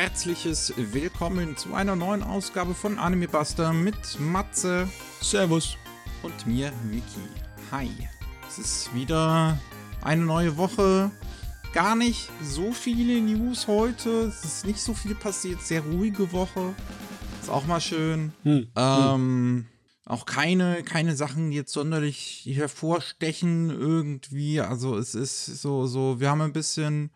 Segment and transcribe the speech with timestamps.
[0.00, 4.88] herzliches Willkommen zu einer neuen Ausgabe von Anime Buster mit Matze.
[5.20, 5.76] Servus.
[6.22, 7.02] Und mir, Miki.
[7.72, 7.90] Hi.
[8.46, 9.58] Es ist wieder
[10.00, 11.10] eine neue Woche.
[11.72, 14.26] Gar nicht so viele News heute.
[14.26, 15.62] Es ist nicht so viel passiert.
[15.62, 16.76] Sehr ruhige Woche.
[17.42, 18.32] Ist auch mal schön.
[18.44, 18.68] Hm.
[18.76, 19.66] Ähm,
[20.04, 24.60] auch keine, keine Sachen jetzt sonderlich hervorstechen irgendwie.
[24.60, 27.10] Also es ist so, so, wir haben ein bisschen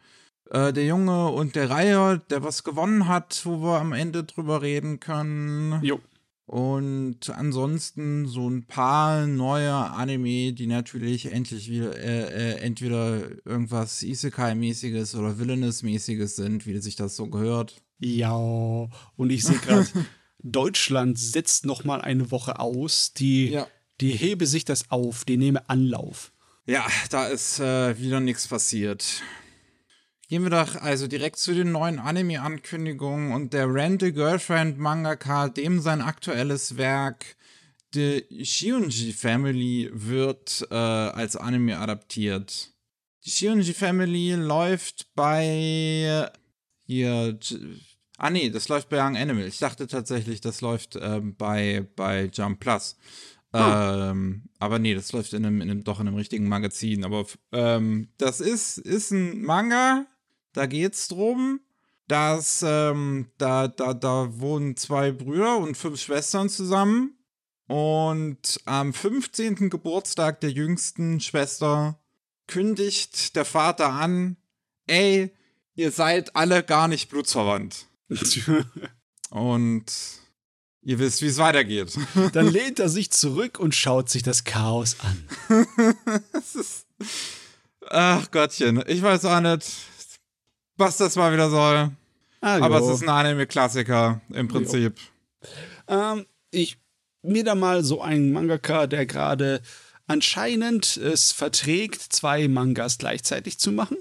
[0.51, 4.63] äh, der Junge und der Reihe, der was gewonnen hat, wo wir am Ende drüber
[4.63, 5.83] reden können.
[5.83, 6.01] Jo.
[6.47, 14.03] Und ansonsten so ein paar neue Anime, die natürlich endlich wieder äh, äh, entweder irgendwas
[14.03, 17.81] Isekai-mäßiges oder Villainous-mäßiges sind, wie sich das so gehört.
[18.01, 19.87] Ja, und ich sehe gerade,
[20.43, 23.15] Deutschland setzt noch mal eine Woche aus.
[23.15, 23.67] Die, ja.
[24.01, 26.33] die hebe sich das auf, die nehme Anlauf.
[26.67, 29.23] Ja, da ist äh, wieder nichts passiert.
[30.33, 35.79] Gehen wir doch also direkt zu den neuen Anime-Ankündigungen und der Randall Girlfriend Mangaka, dem
[35.79, 37.37] sein aktuelles Werk
[37.93, 42.73] The Shionji Family wird äh, als Anime adaptiert.
[43.27, 46.31] Die Shionji Family läuft bei
[46.87, 47.39] hier
[48.17, 49.45] Ah nee, das läuft bei Young Animal.
[49.45, 52.97] Ich dachte tatsächlich, das läuft ähm, bei, bei Jump Plus.
[53.53, 53.59] Oh.
[53.59, 57.05] Ähm, aber nee, das läuft in einem, in einem, doch in einem richtigen Magazin.
[57.05, 60.07] Aber ähm, das ist, ist ein Manga,
[60.53, 61.61] da geht's drum,
[62.09, 67.17] dass ähm, da, da, da wohnen zwei Brüder und fünf Schwestern zusammen.
[67.69, 69.71] Und am 15.
[69.71, 71.99] Geburtstag der jüngsten Schwester
[72.47, 74.37] kündigt der Vater an,
[74.87, 75.33] ey,
[75.75, 77.87] ihr seid alle gar nicht blutsverwandt.
[79.31, 79.85] und
[80.83, 81.97] ihr wisst, wie es weitergeht.
[82.33, 85.65] Dann lehnt er sich zurück und schaut sich das Chaos an.
[86.35, 86.87] ist,
[87.89, 89.73] ach Gottchen, ich weiß auch nicht
[90.77, 91.91] was das mal wieder soll.
[92.41, 94.95] Ah, Aber es ist ein Anime-Klassiker im Prinzip.
[95.87, 96.79] Ähm, ich
[97.23, 99.63] mir da mal so einen Mangaka, der gerade
[100.07, 103.97] anscheinend es verträgt, zwei Mangas gleichzeitig zu machen.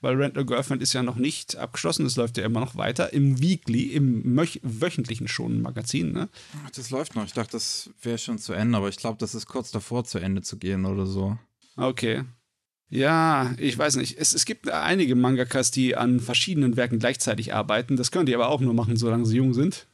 [0.00, 3.14] Weil Rent a Girlfriend ist ja noch nicht abgeschlossen, es läuft ja immer noch weiter.
[3.14, 4.22] Im Weekly, im
[4.62, 6.28] wöchentlichen schon Magazin, ne?
[6.76, 7.24] Das läuft noch.
[7.24, 10.18] Ich dachte, das wäre schon zu Ende, aber ich glaube, das ist kurz davor zu
[10.18, 11.38] Ende zu gehen oder so.
[11.76, 12.22] Okay.
[12.88, 14.18] Ja, ich weiß nicht.
[14.18, 17.96] Es, es gibt einige Mangakas, die an verschiedenen Werken gleichzeitig arbeiten.
[17.96, 19.86] Das können die aber auch nur machen, solange sie jung sind.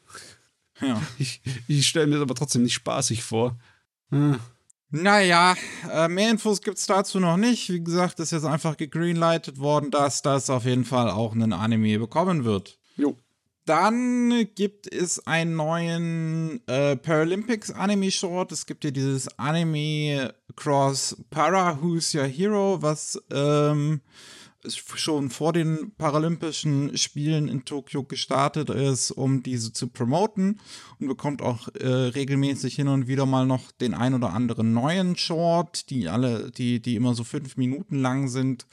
[0.80, 1.00] Ja.
[1.18, 3.58] Ich, ich stelle mir das aber trotzdem nicht spaßig vor.
[4.10, 4.38] Ah.
[4.92, 5.54] Naja,
[5.92, 7.70] äh, mehr Infos gibt es dazu noch nicht.
[7.70, 11.98] Wie gesagt, ist jetzt einfach gegreenlightet worden, dass das auf jeden Fall auch einen Anime
[11.98, 12.78] bekommen wird.
[12.96, 13.16] Jo.
[13.66, 18.50] Dann gibt es einen neuen äh, Paralympics Anime Short.
[18.50, 24.00] Es gibt ja dieses Anime Cross Para Who's Your Hero, was ähm,
[24.68, 30.60] schon vor den Paralympischen Spielen in Tokio gestartet ist, um diese zu promoten
[30.98, 35.16] und bekommt auch äh, regelmäßig hin und wieder mal noch den ein oder anderen neuen
[35.16, 38.66] Short, die alle, die, die immer so fünf Minuten lang sind.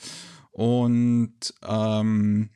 [0.52, 2.50] Und ähm,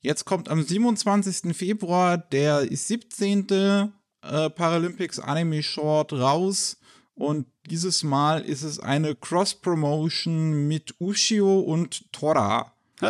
[0.00, 1.56] Jetzt kommt am 27.
[1.56, 3.46] Februar der 17.
[3.50, 6.77] Äh, Paralympics Anime Short raus.
[7.18, 12.72] Und dieses Mal ist es eine Cross-Promotion mit Ushio und Tora.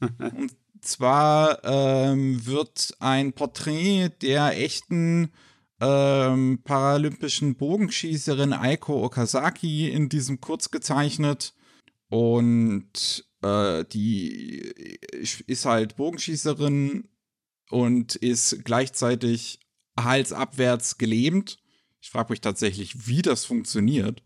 [0.00, 5.30] und zwar ähm, wird ein Porträt der echten
[5.80, 11.54] ähm, paralympischen Bogenschießerin Aiko Okazaki in diesem Kurz gezeichnet.
[12.08, 14.98] Und äh, die
[15.46, 17.08] ist halt Bogenschießerin
[17.70, 19.60] und ist gleichzeitig
[19.98, 21.58] halsabwärts gelähmt.
[22.04, 24.22] Ich frage mich tatsächlich, wie das funktioniert.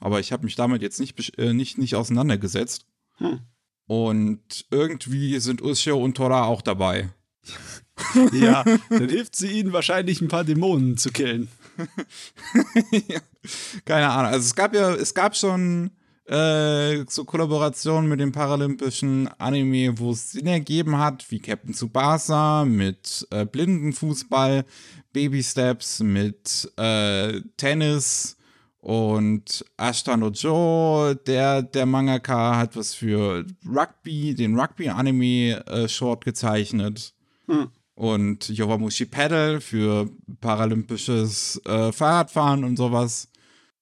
[0.00, 2.86] Aber ich habe mich damit jetzt nicht, äh, nicht, nicht auseinandergesetzt.
[3.18, 3.40] Hm.
[3.86, 7.10] Und irgendwie sind Ushio und Tora auch dabei.
[8.32, 11.48] ja, dann hilft sie ihnen wahrscheinlich ein paar Dämonen zu killen.
[13.84, 14.32] Keine Ahnung.
[14.32, 15.90] Also es gab ja, es gab schon
[16.24, 22.64] äh, so Kollaborationen mit dem paralympischen Anime, wo es Sinn ergeben hat, wie Captain Tsubasa
[22.64, 24.64] mit äh, Blindenfußball,
[25.12, 28.36] Baby Steps mit äh, Tennis
[28.80, 37.14] und Ashton Ojo, der, der Mangaka, hat was für Rugby, den Rugby-Anime-Short äh, gezeichnet.
[37.46, 37.68] Hm.
[37.94, 40.08] Und Yowamushi Pedal für
[40.40, 43.28] paralympisches äh, Fahrradfahren und sowas.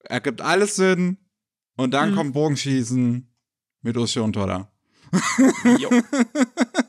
[0.00, 1.18] Ergibt alles Sinn.
[1.76, 2.16] Und dann mhm.
[2.16, 3.28] kommt Bogenschießen
[3.82, 4.68] mit Ushi und Tora.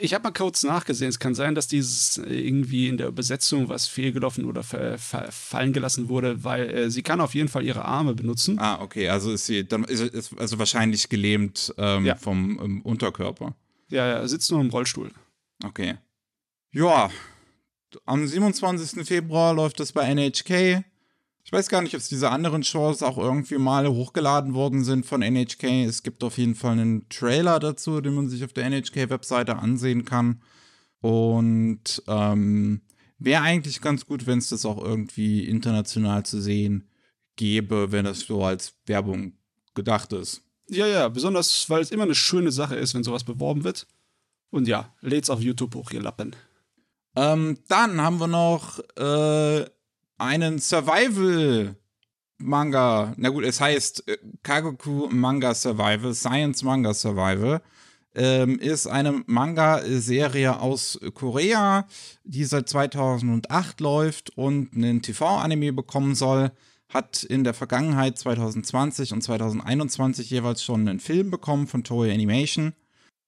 [0.00, 1.08] Ich habe mal kurz nachgesehen.
[1.08, 6.44] Es kann sein, dass dieses irgendwie in der Übersetzung was fehlgelaufen oder fallen gelassen wurde,
[6.44, 8.58] weil äh, sie kann auf jeden Fall ihre Arme benutzen.
[8.58, 9.08] Ah, okay.
[9.08, 12.16] Also ist sie dann ist, ist also wahrscheinlich gelähmt ähm, ja.
[12.16, 13.54] vom ähm, Unterkörper.
[13.90, 15.10] Ja, ja, sitzt nur im Rollstuhl.
[15.64, 15.96] Okay.
[16.72, 17.10] Ja,
[18.04, 19.06] am 27.
[19.06, 20.84] Februar läuft das bei NHK.
[21.48, 25.06] Ich weiß gar nicht, ob es diese anderen Shows auch irgendwie mal hochgeladen worden sind
[25.06, 25.86] von NHK.
[25.86, 30.04] Es gibt auf jeden Fall einen Trailer dazu, den man sich auf der NHK-Webseite ansehen
[30.04, 30.42] kann.
[31.00, 32.82] Und ähm,
[33.18, 36.86] wäre eigentlich ganz gut, wenn es das auch irgendwie international zu sehen
[37.36, 39.32] gäbe, wenn das so als Werbung
[39.74, 40.42] gedacht ist.
[40.68, 43.86] Ja, ja, besonders, weil es immer eine schöne Sache ist, wenn sowas beworben wird.
[44.50, 46.36] Und ja, lädt's auf YouTube hoch, ihr Lappen.
[47.16, 49.64] Ähm, dann haben wir noch äh,
[50.18, 53.14] einen Survival-Manga.
[53.16, 57.62] Na gut, es heißt äh, Kagoku Manga Survival, Science Manga Survival.
[58.14, 61.86] Ähm, ist eine Manga-Serie aus Korea,
[62.24, 66.50] die seit 2008 läuft und einen TV-Anime bekommen soll.
[66.88, 72.72] Hat in der Vergangenheit 2020 und 2021 jeweils schon einen Film bekommen von Toei Animation.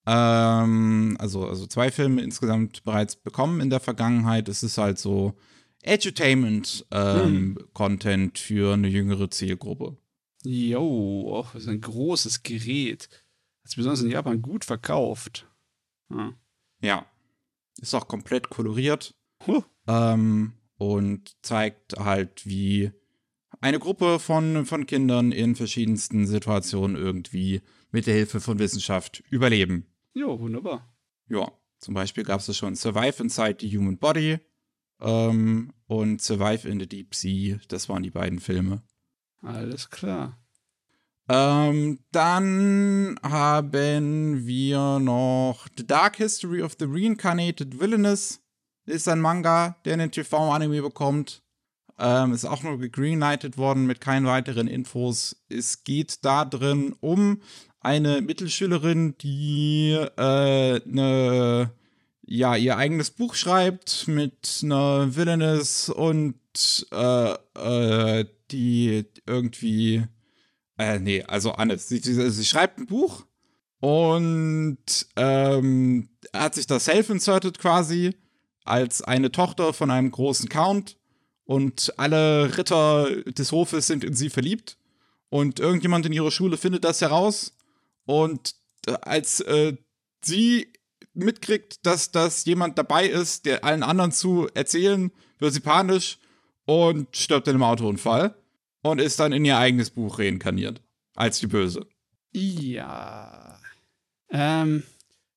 [0.06, 4.48] Ähm, also, also zwei Filme insgesamt bereits bekommen in der Vergangenheit.
[4.48, 5.34] Es ist halt so
[5.82, 8.34] Edutainment-Content ähm, hm.
[8.34, 9.96] für eine jüngere Zielgruppe.
[10.42, 13.08] Jo, oh, das ist ein großes Gerät.
[13.62, 15.46] Das ist besonders in Japan gut verkauft.
[16.10, 16.34] Hm.
[16.82, 17.06] Ja.
[17.80, 19.14] Ist auch komplett koloriert.
[19.46, 19.62] Huh.
[19.86, 22.90] Ähm, und zeigt halt, wie
[23.60, 27.60] eine Gruppe von, von Kindern in verschiedensten Situationen irgendwie
[27.90, 29.86] mit der Hilfe von Wissenschaft überleben.
[30.14, 30.94] Ja, wunderbar.
[31.28, 34.38] Ja, zum Beispiel gab es schon Survive Inside the Human Body
[35.00, 37.58] ähm, und Survive in the Deep Sea.
[37.68, 38.82] Das waren die beiden Filme.
[39.42, 40.38] Alles klar.
[41.28, 48.40] Ähm, dann haben wir noch The Dark History of the Reincarnated Villainous.
[48.86, 51.42] Ist ein Manga, der einen TV-Anime bekommt.
[51.98, 55.44] Ähm, ist auch nur gegreenlightet worden mit keinen weiteren Infos.
[55.48, 57.42] Es geht da drin um
[57.80, 61.70] eine Mittelschülerin, die äh, eine,
[62.32, 66.38] ja, ihr eigenes Buch schreibt mit einer Villainess und
[66.92, 70.04] äh, äh, die irgendwie,
[70.78, 73.26] äh, nee, also Anne, sie, sie, sie schreibt ein Buch
[73.80, 74.78] und
[75.16, 78.14] ähm, hat sich das self-inserted quasi
[78.64, 80.96] als eine Tochter von einem großen Count
[81.44, 84.78] und alle Ritter des Hofes sind in sie verliebt
[85.30, 87.56] und irgendjemand in ihrer Schule findet das heraus
[88.06, 88.54] und
[88.86, 89.76] äh, als äh,
[90.22, 90.68] sie
[91.14, 96.18] mitkriegt, dass das jemand dabei ist, der allen anderen zu erzählen, wird sie panisch
[96.64, 98.34] und stirbt in einem Autounfall
[98.82, 100.80] und ist dann in ihr eigenes Buch reinkarniert
[101.14, 101.86] als die Böse.
[102.32, 103.58] Ja.
[104.30, 104.84] Ähm,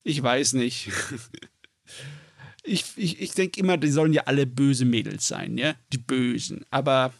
[0.03, 0.91] ich weiß nicht.
[2.63, 5.75] ich ich, ich denke immer, die sollen ja alle böse Mädels sein, ja?
[5.91, 6.65] Die Bösen.
[6.69, 7.13] Aber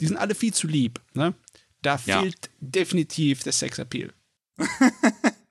[0.00, 1.34] die sind alle viel zu lieb, ne?
[1.82, 2.20] Da ja.
[2.20, 4.12] fehlt definitiv der Sexappeal.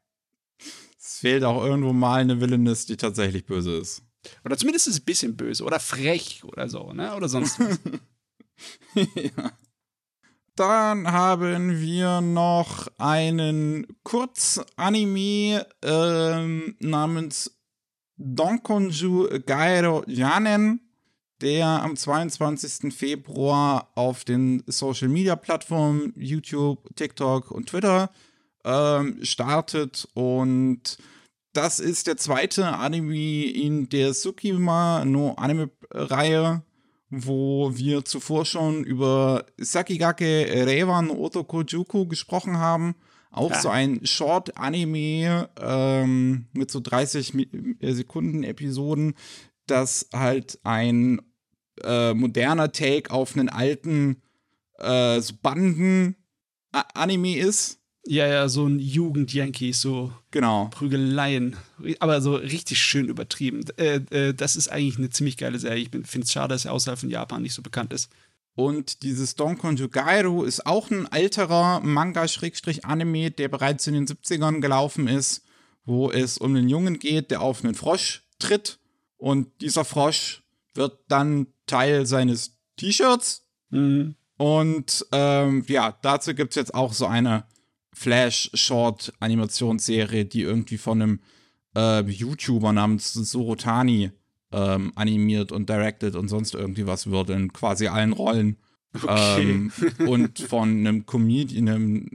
[1.26, 4.04] fehlt auch irgendwo mal eine Villainess, die tatsächlich böse ist.
[4.44, 7.16] Oder zumindest ist es ein bisschen böse oder frech oder so, ne?
[7.16, 7.80] Oder sonst was.
[9.16, 9.52] ja.
[10.56, 17.60] Dann haben wir noch einen Kurzanime ähm, namens
[18.18, 20.80] Donkonju Gairo Yanen,
[21.42, 22.94] der am 22.
[22.94, 28.12] Februar auf den Social Media Plattformen YouTube, TikTok und Twitter
[28.64, 31.00] ähm, startet und
[31.56, 36.64] das ist der zweite Anime in der Tsukima no Anime-Reihe,
[37.10, 42.96] wo wir zuvor schon über Sakigake Reiwan Otoko Juku gesprochen haben.
[43.32, 43.62] Auch ja.
[43.62, 47.34] so ein Short-Anime ähm, mit so 30
[47.82, 49.16] äh, Sekunden Episoden,
[49.68, 51.22] das halt ein
[51.84, 54.22] äh, moderner Take auf einen alten
[54.78, 60.70] äh, so Banden-Anime ist ja, ja, so ein Jugend-Yankee, so genau.
[60.72, 61.56] Prügeleien.
[62.00, 63.64] Aber so richtig schön übertrieben.
[63.78, 65.84] Äh, äh, das ist eigentlich eine ziemlich geile Serie.
[65.84, 68.10] Ich finde es schade, dass er außerhalb von Japan nicht so bekannt ist.
[68.54, 75.08] Und dieses Don Conjugairu ist auch ein alterer Manga-Anime, der bereits in den 70ern gelaufen
[75.08, 75.44] ist,
[75.84, 78.80] wo es um einen Jungen geht, der auf einen Frosch tritt.
[79.18, 80.44] Und dieser Frosch
[80.74, 83.46] wird dann Teil seines T-Shirts.
[83.72, 84.16] Mhm.
[84.38, 87.46] Und ähm, ja, dazu gibt es jetzt auch so eine
[87.96, 91.22] Flash-Short-Animationsserie, die irgendwie von einem
[91.76, 94.12] äh, YouTuber namens Sorotani
[94.52, 98.58] ähm, animiert und directed und sonst irgendwie was wird in quasi allen Rollen.
[98.94, 99.42] Okay.
[99.42, 99.72] Ähm,
[100.08, 102.10] und von einem Comedian einem,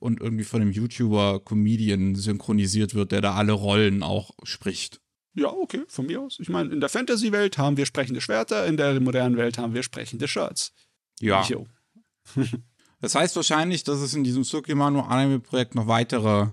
[0.00, 5.00] und irgendwie von einem YouTuber Comedian synchronisiert wird, der da alle Rollen auch spricht.
[5.34, 6.38] Ja, okay, von mir aus.
[6.40, 9.84] Ich meine, in der Fantasy-Welt haben wir sprechende Schwerter, in der modernen Welt haben wir
[9.84, 10.72] sprechende Shirts.
[11.20, 11.46] Ja.
[13.00, 16.48] Das heißt wahrscheinlich, dass es in diesem Tsukimano Anime Projekt noch weitere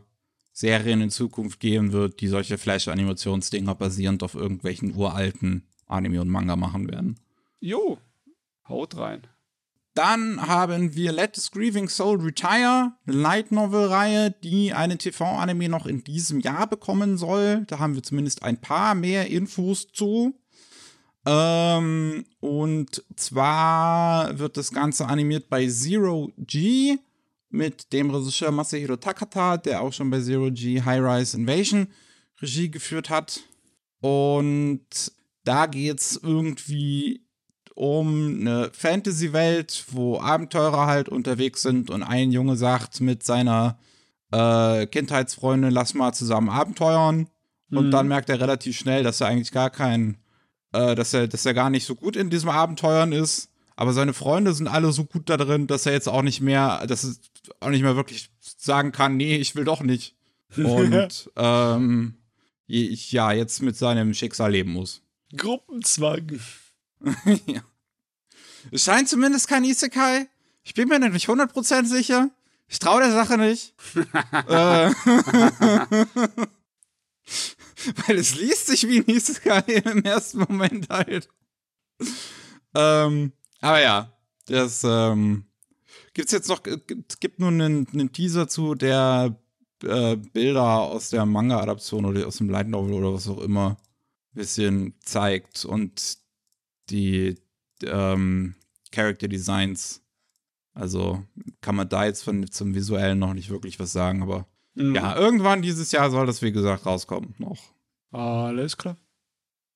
[0.53, 6.55] Serien in Zukunft geben wird, die solche Flash-Animationsdinger basierend auf irgendwelchen uralten Anime und Manga
[6.55, 7.19] machen werden.
[7.59, 7.97] Jo,
[8.67, 9.27] haut rein.
[9.95, 15.85] Dann haben wir Let the Grieving Soul Retire, eine Light Novel-Reihe, die einen TV-Anime noch
[15.85, 17.63] in diesem Jahr bekommen soll.
[17.67, 20.37] Da haben wir zumindest ein paar mehr Infos zu.
[21.25, 26.97] Ähm, und zwar wird das Ganze animiert bei Zero G
[27.49, 31.87] mit dem Regisseur Masahiro Takata, der auch schon bei Zero G High Rise Invasion
[32.41, 33.41] Regie geführt hat.
[34.01, 35.11] Und
[35.43, 37.21] da geht es irgendwie
[37.75, 43.77] um eine Fantasy-Welt, wo Abenteurer halt unterwegs sind und ein Junge sagt mit seiner
[44.31, 47.27] äh, Kindheitsfreundin, lass mal zusammen abenteuern.
[47.71, 47.91] Und mhm.
[47.91, 50.17] dann merkt er relativ schnell, dass er eigentlich gar kein,
[50.75, 53.49] äh, dass er, dass er gar nicht so gut in diesem Abenteuern ist.
[53.75, 56.85] Aber seine Freunde sind alle so gut da drin, dass er jetzt auch nicht mehr,
[56.87, 57.15] dass er
[57.59, 60.15] auch nicht mehr wirklich sagen kann, nee, ich will doch nicht.
[60.55, 62.15] Und ähm,
[62.67, 65.01] ich ja jetzt mit seinem Schicksal leben muss.
[65.35, 66.39] Gruppenzwang.
[67.45, 67.61] ja.
[68.71, 70.27] Es scheint zumindest kein Isekai.
[70.63, 72.29] Ich bin mir nicht 100% sicher.
[72.67, 73.73] Ich traue der Sache nicht.
[74.47, 74.91] äh,
[78.07, 81.29] Weil es liest sich wie ein Isekai im ersten Moment halt.
[82.73, 84.13] Ähm, aber ja,
[84.47, 85.45] das ähm,
[86.13, 89.39] gibt's jetzt noch, es gibt nur einen, einen Teaser zu, der
[89.83, 93.77] äh, Bilder aus der Manga-Adaption oder aus dem Light Novel oder was auch immer
[94.33, 95.65] ein bisschen zeigt.
[95.65, 96.17] Und
[96.89, 97.37] die
[97.83, 98.55] ähm,
[98.91, 100.01] Character Designs.
[100.73, 101.23] Also
[101.61, 104.95] kann man da jetzt von, zum Visuellen noch nicht wirklich was sagen, aber mhm.
[104.95, 107.74] ja, irgendwann dieses Jahr soll das, wie gesagt, rauskommen noch.
[108.15, 108.95] Alles klar.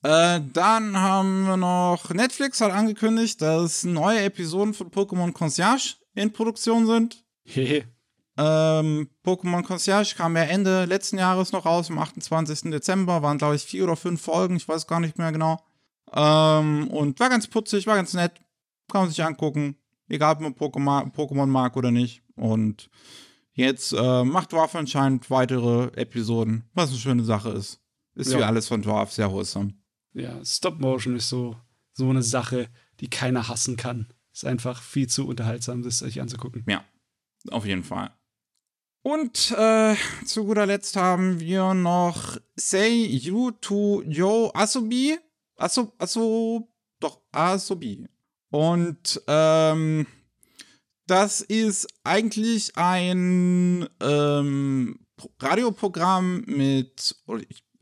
[0.02, 6.32] Äh, dann haben wir noch, Netflix hat angekündigt, dass neue Episoden von Pokémon Concierge in
[6.32, 7.26] Produktion sind.
[7.44, 7.84] Hehe.
[8.38, 12.72] ähm, Pokémon Concierge kam ja Ende letzten Jahres noch raus, am 28.
[12.72, 13.22] Dezember.
[13.22, 15.62] Waren, glaube ich, vier oder fünf Folgen, ich weiß gar nicht mehr genau.
[16.14, 18.40] Ähm, und war ganz putzig, war ganz nett.
[18.90, 19.76] Kann man sich angucken.
[20.08, 22.24] Egal, ob man Pokémon, Pokémon mag oder nicht.
[22.36, 22.90] Und
[23.52, 27.82] jetzt äh, macht Dwarf anscheinend weitere Episoden, was eine schöne Sache ist.
[28.16, 28.40] Ist ja.
[28.40, 29.74] wie alles von Dwarf sehr wholesome.
[30.14, 31.56] Ja, Stop Motion ist so,
[31.94, 34.08] so eine Sache, die keiner hassen kann.
[34.34, 36.64] Ist einfach viel zu unterhaltsam, das sich anzugucken.
[36.68, 36.84] Ja,
[37.52, 38.12] auf jeden Fall.
[39.02, 45.18] Und äh, zu guter Letzt haben wir noch Say You to Yo Asobi.
[45.56, 48.08] Aso, Aso, doch, Asobi.
[48.50, 50.06] Und ähm,
[51.08, 55.00] das ist eigentlich ein ähm,
[55.40, 57.16] Radioprogramm mit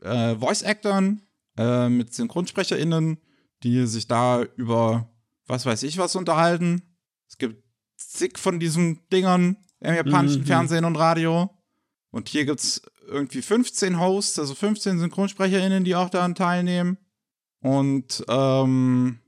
[0.02, 1.22] äh, Voice-Actern,
[1.56, 3.18] äh, mit SynchronsprecherInnen,
[3.62, 5.10] die sich da über
[5.46, 6.82] was weiß ich was unterhalten.
[7.26, 7.64] Es gibt
[7.96, 10.46] zig von diesen Dingern im japanischen mhm.
[10.46, 11.50] Fernsehen und Radio.
[12.10, 16.98] Und hier gibt es irgendwie 15 Hosts, also 15 SynchronsprecherInnen, die auch daran teilnehmen.
[17.60, 19.18] Und ähm,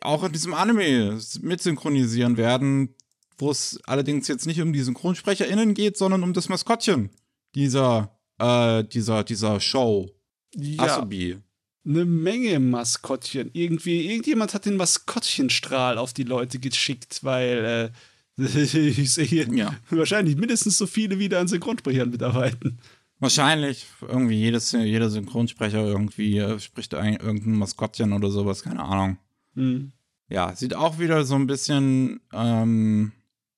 [0.00, 2.94] auch in diesem Anime mitsynchronisieren werden,
[3.38, 7.10] wo es allerdings jetzt nicht um die SynchronsprecherInnen geht, sondern um das Maskottchen
[7.54, 10.08] dieser, äh, dieser, dieser Show.
[10.54, 10.82] Ja.
[10.84, 11.38] Asobi.
[11.84, 13.50] Eine Menge Maskottchen.
[13.52, 17.92] Irgendwie, irgendjemand hat den Maskottchenstrahl auf die Leute geschickt, weil
[18.36, 19.74] äh, ich sehe hier ja.
[19.90, 22.78] wahrscheinlich mindestens so viele wieder an Synchronsprechern mitarbeiten.
[23.18, 23.86] Wahrscheinlich.
[24.00, 29.18] Irgendwie jedes, jeder Synchronsprecher irgendwie äh, spricht ein, irgendein Maskottchen oder sowas, keine Ahnung.
[29.54, 29.92] Mhm.
[30.28, 33.12] Ja, sieht auch wieder so ein bisschen, ähm,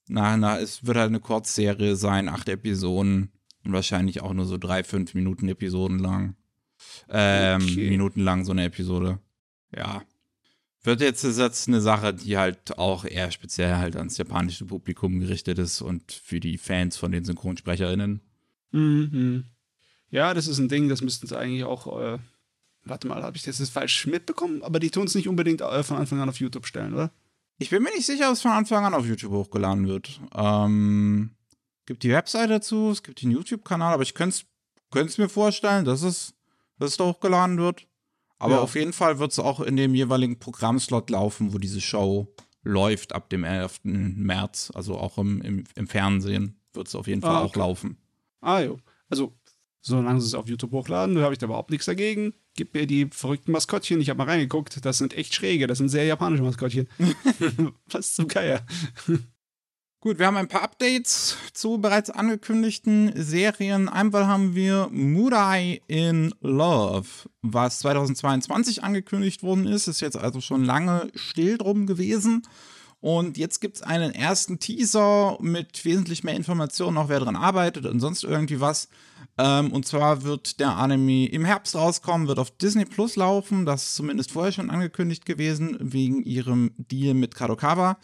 [0.08, 3.30] na, na, es wird halt eine Kurzserie sein, acht Episoden
[3.64, 6.34] und wahrscheinlich auch nur so drei, fünf Minuten Episoden lang.
[7.08, 7.90] Ähm, okay.
[7.90, 9.18] Minuten lang so eine Episode.
[9.74, 10.02] Ja.
[10.84, 15.58] Wird jetzt, jetzt eine Sache, die halt auch eher speziell halt ans japanische Publikum gerichtet
[15.58, 18.20] ist und für die Fans von den SynchronsprecherInnen.
[18.72, 19.44] Mhm.
[20.10, 22.00] Ja, das ist ein Ding, das müssten sie eigentlich auch.
[22.00, 22.18] Äh,
[22.84, 24.62] warte mal, habe ich das jetzt falsch mitbekommen?
[24.62, 27.12] Aber die tun es nicht unbedingt äh, von Anfang an auf YouTube stellen, oder?
[27.58, 30.20] Ich bin mir nicht sicher, ob es von Anfang an auf YouTube hochgeladen wird.
[30.34, 31.30] Ähm,
[31.86, 34.44] gibt die Website dazu, es gibt den YouTube-Kanal, aber ich könnte
[34.92, 36.34] es mir vorstellen, dass es,
[36.82, 37.86] dass es da hochgeladen wird.
[38.38, 38.60] Aber ja.
[38.60, 42.34] auf jeden Fall wird es auch in dem jeweiligen Programmslot laufen, wo diese Show
[42.64, 43.80] läuft ab dem 11.
[43.84, 44.72] März.
[44.74, 47.50] Also auch im, im, im Fernsehen wird es auf jeden Fall ah, okay.
[47.50, 47.98] auch laufen.
[48.40, 48.78] Ah, jo.
[49.08, 49.32] Also
[49.80, 52.34] solange sie es auf YouTube hochladen, da habe ich da überhaupt nichts dagegen.
[52.54, 54.00] Gib mir die verrückten Maskottchen.
[54.00, 54.84] Ich habe mal reingeguckt.
[54.84, 55.68] Das sind echt schräge.
[55.68, 56.88] Das sind sehr japanische Maskottchen.
[57.90, 58.66] Was zum Geier.
[60.02, 63.88] Gut, wir haben ein paar Updates zu bereits angekündigten Serien.
[63.88, 67.06] Einmal haben wir Murai in Love,
[67.40, 69.86] was 2022 angekündigt worden ist.
[69.86, 72.42] Ist jetzt also schon lange still drum gewesen.
[73.00, 77.86] Und jetzt gibt es einen ersten Teaser mit wesentlich mehr Informationen, auch wer dran arbeitet
[77.86, 78.88] und sonst irgendwie was.
[79.38, 83.66] Ähm, und zwar wird der Anime im Herbst rauskommen, wird auf Disney Plus laufen.
[83.66, 87.98] Das ist zumindest vorher schon angekündigt gewesen, wegen ihrem Deal mit Kadokawa.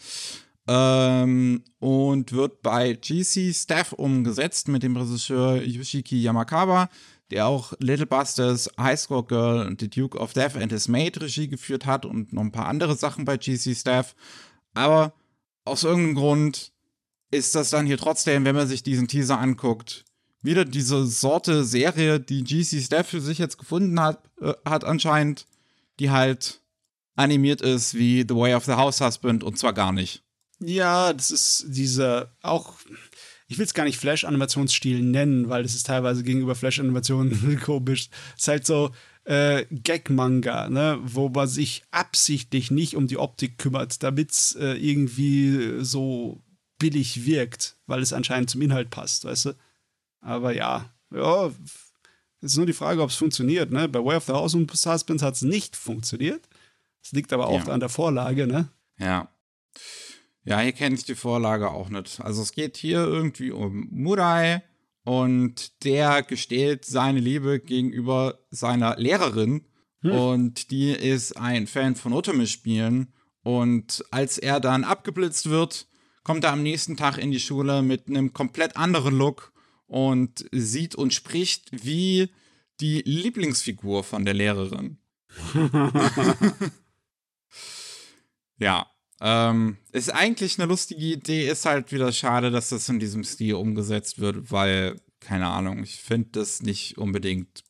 [0.71, 6.89] Ähm, und wird bei GC Staff umgesetzt mit dem Regisseur Yoshiki Yamakawa,
[7.31, 11.19] der auch Little Busters, High Score Girl und The Duke of Death and His Maid
[11.19, 14.15] Regie geführt hat und noch ein paar andere Sachen bei GC Staff.
[14.75, 15.13] Aber
[15.65, 16.71] aus irgendeinem Grund
[17.31, 20.05] ist das dann hier trotzdem, wenn man sich diesen Teaser anguckt,
[20.43, 25.47] wieder diese Sorte Serie, die GC Staff für sich jetzt gefunden hat, äh, hat anscheinend,
[25.99, 26.61] die halt
[27.15, 30.23] animiert ist wie The Way of the House Husband und zwar gar nicht.
[30.59, 32.73] Ja, das ist dieser auch,
[33.47, 38.09] ich will es gar nicht Flash-Animationsstil nennen, weil das ist teilweise gegenüber Flash-Animationen komisch.
[38.35, 38.91] Es ist halt so
[39.23, 44.73] äh, Gag-Manga, ne, wo man sich absichtlich nicht um die Optik kümmert, damit es äh,
[44.73, 46.41] irgendwie so
[46.77, 49.53] billig wirkt, weil es anscheinend zum Inhalt passt, weißt du?
[50.21, 51.51] Aber ja, ja,
[52.41, 53.87] es ist nur die Frage, ob es funktioniert, ne?
[53.87, 56.47] Bei Way of the House und Suspense hat es nicht funktioniert.
[57.03, 57.73] Es liegt aber auch ja.
[57.73, 58.69] an der Vorlage, ne?
[58.97, 59.29] Ja.
[60.43, 62.21] Ja, hier kenne ich die Vorlage auch nicht.
[62.21, 64.63] Also es geht hier irgendwie um Murai
[65.03, 69.67] und der gesteht seine Liebe gegenüber seiner Lehrerin
[70.01, 70.11] hm.
[70.11, 75.87] und die ist ein Fan von Otome-Spielen und als er dann abgeblitzt wird,
[76.23, 79.53] kommt er am nächsten Tag in die Schule mit einem komplett anderen Look
[79.87, 82.29] und sieht und spricht wie
[82.79, 84.99] die Lieblingsfigur von der Lehrerin.
[88.57, 88.87] ja,
[89.21, 93.55] ähm, ist eigentlich eine lustige Idee, ist halt wieder schade, dass das in diesem Stil
[93.55, 97.63] umgesetzt wird, weil, keine Ahnung, ich finde das nicht unbedingt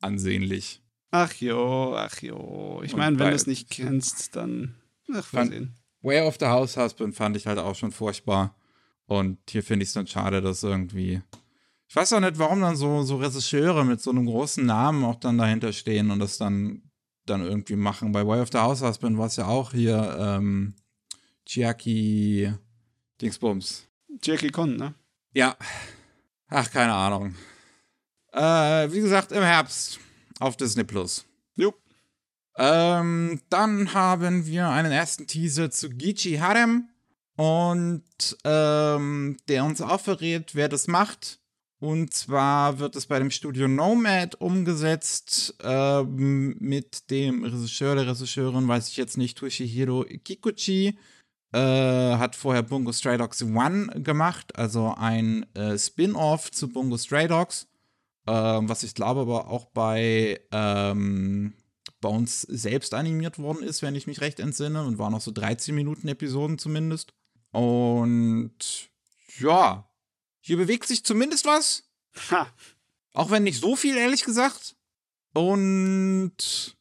[0.00, 0.82] ansehnlich.
[1.10, 2.82] Ach jo, ach jo.
[2.84, 4.74] Ich meine, wenn du es nicht kennst, dann.
[5.12, 5.76] Ach, wir sehen.
[6.02, 8.56] Way of the House Husband fand ich halt auch schon furchtbar.
[9.06, 11.22] Und hier finde ich es dann schade, dass irgendwie.
[11.88, 15.16] Ich weiß auch nicht, warum dann so, so Regisseure mit so einem großen Namen auch
[15.16, 16.90] dann dahinter stehen und das dann,
[17.26, 18.12] dann irgendwie machen.
[18.12, 20.74] Bei Way of the House Husband war es ja auch hier ähm,
[21.46, 22.52] Chiaki
[23.20, 23.86] Dingsbums.
[24.22, 24.94] Jackie Con, ne?
[25.32, 25.56] Ja.
[26.48, 27.34] Ach, keine Ahnung.
[28.32, 29.98] Äh, wie gesagt, im Herbst
[30.40, 31.24] auf Disney Plus.
[31.56, 31.74] Jo.
[32.56, 36.88] Ähm, dann haben wir einen ersten Teaser zu Gichi Harem
[37.36, 38.04] und
[38.44, 41.40] ähm, der uns auch verrät, wer das macht.
[41.80, 48.66] Und zwar wird es bei dem Studio Nomad umgesetzt ähm, mit dem Regisseur der Regisseurin,
[48.66, 50.96] weiß ich jetzt nicht, Toshihiro Kikuchi.
[51.54, 57.28] Äh, hat vorher Bungo Stray Dogs One gemacht, also ein äh, Spin-off zu Bungo Stray
[57.28, 57.68] Dogs,
[58.26, 61.54] äh, was ich glaube aber auch bei, ähm,
[62.02, 65.74] uns selbst animiert worden ist, wenn ich mich recht entsinne, und waren noch so 13
[65.74, 67.14] Minuten Episoden zumindest.
[67.52, 68.90] Und
[69.38, 69.88] ja,
[70.40, 71.88] hier bewegt sich zumindest was.
[72.30, 72.48] Ha.
[73.12, 74.76] Auch wenn nicht so viel, ehrlich gesagt.
[75.32, 76.76] Und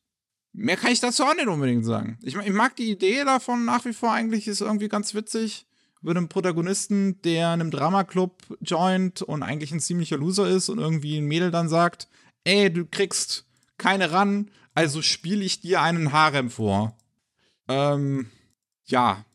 [0.53, 2.17] Mehr kann ich dazu auch nicht unbedingt sagen.
[2.21, 5.65] Ich, ich, mag die Idee davon nach wie vor eigentlich, ist irgendwie ganz witzig.
[6.01, 11.17] Über einen Protagonisten, der einem Dramaclub joint und eigentlich ein ziemlicher Loser ist und irgendwie
[11.17, 12.07] ein Mädel dann sagt,
[12.43, 13.45] ey, du kriegst
[13.77, 16.97] keine ran, also spiele ich dir einen Harem vor.
[17.67, 18.29] Ähm,
[18.85, 19.25] ja.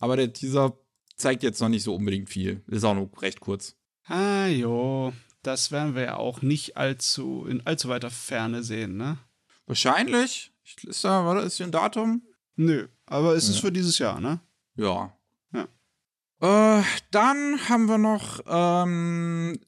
[0.00, 0.76] Aber der Teaser
[1.16, 2.62] zeigt jetzt noch nicht so unbedingt viel.
[2.66, 3.76] Ist auch nur recht kurz.
[4.04, 5.12] Ah, jo.
[5.42, 9.18] Das werden wir ja auch nicht allzu, in allzu weiter Ferne sehen, ne?
[9.66, 10.52] Wahrscheinlich.
[10.82, 12.22] Ist da, war da, ist hier ein Datum?
[12.56, 13.54] Nö, aber es ja.
[13.54, 14.40] ist für dieses Jahr, ne?
[14.76, 15.16] Ja.
[15.52, 15.68] Ja.
[16.80, 19.58] Äh, dann haben wir noch ähm,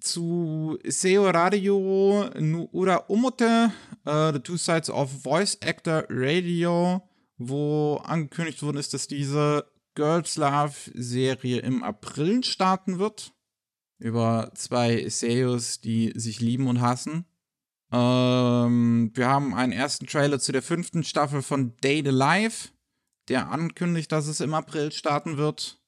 [0.00, 3.72] zu Seo Radio Nuura Umote,
[4.06, 7.02] uh, The Two Sides of Voice Actor Radio,
[7.38, 13.32] wo angekündigt worden ist, dass diese Girls Love Serie im April starten wird.
[13.98, 17.24] Über zwei Seos, die sich lieben und hassen.
[17.92, 22.68] Ähm, wir haben einen ersten Trailer zu der fünften Staffel von Date Alive,
[23.28, 25.80] der ankündigt, dass es im April starten wird.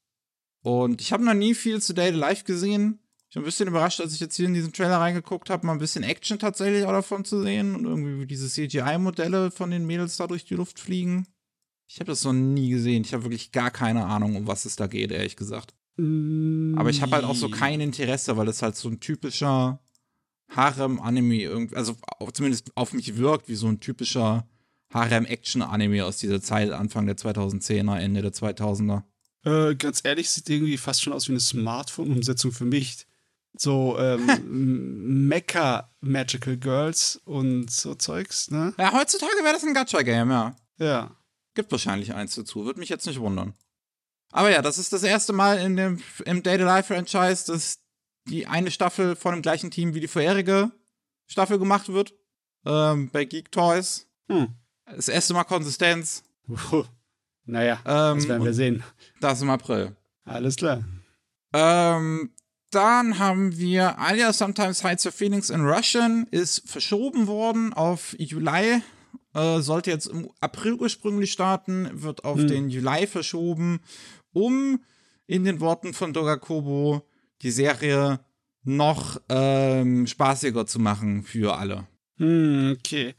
[0.63, 3.01] Und ich habe noch nie viel zu Date Alive gesehen.
[3.29, 5.73] Ich bin ein bisschen überrascht, als ich jetzt hier in diesen Trailer reingeguckt habe, mal
[5.73, 10.17] ein bisschen Action tatsächlich auch davon zu sehen und irgendwie diese CGI-Modelle von den Mädels
[10.17, 11.27] da durch die Luft fliegen.
[11.89, 13.03] Ich habe das noch nie gesehen.
[13.05, 15.75] Ich habe wirklich gar keine Ahnung, um was es da geht, ehrlich gesagt.
[16.79, 19.81] Aber ich habe halt auch so kein Interesse, weil das halt so ein typischer
[20.51, 21.97] Harem-Anime irgendwie, also
[22.33, 24.47] zumindest auf mich wirkt wie so ein typischer
[24.93, 29.03] Harem-Action-Anime aus dieser Zeit, Anfang der 2010er, Ende der 2000er.
[29.45, 33.07] Äh, ganz ehrlich, sieht irgendwie fast schon aus wie eine Smartphone-Umsetzung für mich.
[33.57, 38.75] So ähm, Mecha Magical Girls und so Zeugs, ne?
[38.79, 40.57] Ja, heutzutage wäre das ein Gacha-Game, ja.
[40.79, 41.11] Ja.
[41.55, 43.55] Gibt wahrscheinlich eins dazu, würde mich jetzt nicht wundern.
[44.31, 47.79] Aber ja, das ist das erste Mal in dem, im Data Life Franchise, dass
[48.29, 50.71] die eine Staffel von dem gleichen Team wie die vorherige
[51.27, 52.15] Staffel gemacht wird.
[52.67, 54.07] Ähm, bei Geek Toys.
[54.29, 54.49] Hm.
[54.87, 56.23] Das erste Mal Konsistenz.
[57.45, 58.83] Naja, Ähm, das werden wir sehen.
[59.21, 59.97] Das im April.
[60.25, 60.85] Alles klar.
[61.55, 62.31] Ähm,
[62.71, 68.83] dann haben wir Alia Sometimes Hides Her Feelings in Russian, ist verschoben worden auf Juli.
[69.35, 72.49] Äh, sollte jetzt im April ursprünglich starten, wird auf Hm.
[72.49, 73.81] den Juli verschoben,
[74.33, 74.83] um
[75.27, 77.07] in den Worten von Dogakobo
[77.43, 78.21] die Serie
[78.65, 81.87] noch ähm, spaßiger zu machen für alle.
[82.17, 83.15] Hm, okay.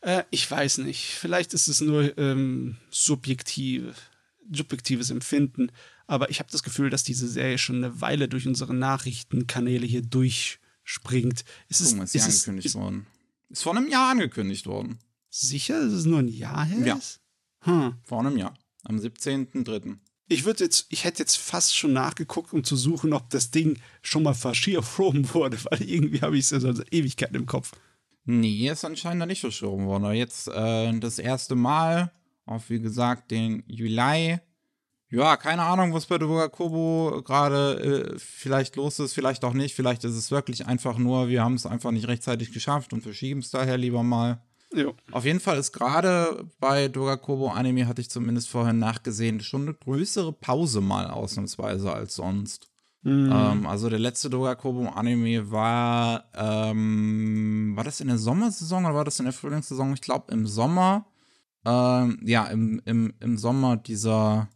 [0.00, 1.14] Äh, ich weiß nicht.
[1.14, 4.10] Vielleicht ist es nur ähm, subjektiv,
[4.52, 5.70] subjektives Empfinden.
[6.06, 10.02] Aber ich habe das Gefühl, dass diese Serie schon eine Weile durch unsere Nachrichtenkanäle hier
[10.02, 11.44] durchspringt.
[11.68, 13.06] Ist es, Guck mal, ist ist es angekündigt ist worden.
[13.48, 14.98] Ist vor einem Jahr angekündigt worden.
[15.30, 16.94] sicher, dass es nur ein Jahr her Ja.
[16.96, 17.20] ist?
[17.60, 17.94] Hm.
[18.02, 18.54] Vor einem Jahr.
[18.82, 19.96] Am 17.03.
[20.26, 23.78] Ich würde jetzt, ich hätte jetzt fast schon nachgeguckt, um zu suchen, ob das Ding
[24.02, 27.72] schon mal verschoben wurde, weil irgendwie habe ich es ja seit Ewigkeiten im Kopf.
[28.24, 30.04] Nee, ist anscheinend noch nicht verschoben worden.
[30.04, 32.10] Aber jetzt äh, das erste Mal
[32.46, 34.38] auf, wie gesagt, den Juli.
[35.10, 39.74] Ja, keine Ahnung, was bei Doga Kobo gerade äh, vielleicht los ist, vielleicht auch nicht.
[39.74, 43.40] Vielleicht ist es wirklich einfach nur, wir haben es einfach nicht rechtzeitig geschafft und verschieben
[43.40, 44.42] es daher lieber mal.
[44.74, 44.94] Jo.
[45.12, 49.62] Auf jeden Fall ist gerade bei Doga Kobo Anime, hatte ich zumindest vorher nachgesehen, schon
[49.62, 52.68] eine größere Pause mal ausnahmsweise als sonst.
[53.02, 53.30] Mhm.
[53.32, 58.94] Ähm, also der letzte Doga Kobo Anime war, ähm, war das in der Sommersaison oder
[58.94, 59.94] war das in der Frühlingssaison?
[59.94, 61.06] Ich glaube im Sommer.
[61.66, 64.48] Ähm, ja, im, im, im Sommer dieser